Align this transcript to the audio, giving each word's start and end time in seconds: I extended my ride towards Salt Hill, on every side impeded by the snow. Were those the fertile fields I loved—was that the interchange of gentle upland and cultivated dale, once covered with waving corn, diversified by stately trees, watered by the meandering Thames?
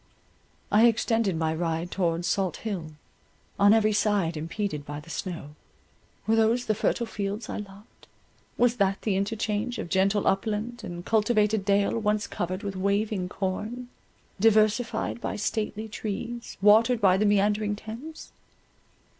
I 0.71 0.87
extended 0.87 1.35
my 1.37 1.53
ride 1.53 1.91
towards 1.91 2.27
Salt 2.27 2.57
Hill, 2.65 2.93
on 3.59 3.71
every 3.71 3.93
side 3.93 4.35
impeded 4.35 4.83
by 4.83 4.99
the 4.99 5.11
snow. 5.11 5.53
Were 6.25 6.35
those 6.35 6.65
the 6.65 6.73
fertile 6.73 7.05
fields 7.05 7.49
I 7.49 7.57
loved—was 7.57 8.77
that 8.77 8.99
the 9.03 9.15
interchange 9.15 9.77
of 9.77 9.89
gentle 9.89 10.25
upland 10.25 10.83
and 10.83 11.05
cultivated 11.05 11.63
dale, 11.65 11.99
once 11.99 12.25
covered 12.25 12.63
with 12.63 12.75
waving 12.75 13.29
corn, 13.29 13.89
diversified 14.39 15.21
by 15.21 15.35
stately 15.35 15.87
trees, 15.87 16.57
watered 16.63 16.99
by 16.99 17.15
the 17.15 17.25
meandering 17.27 17.75
Thames? 17.75 18.31